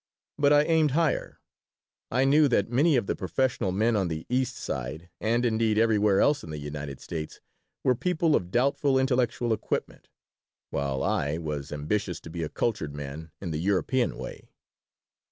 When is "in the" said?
6.43-6.57, 13.41-13.59